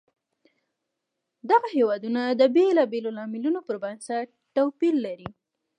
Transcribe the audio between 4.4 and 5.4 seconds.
توپیر لري.